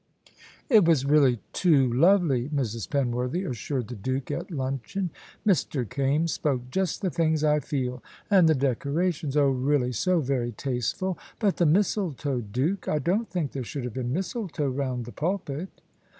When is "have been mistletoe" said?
13.83-14.69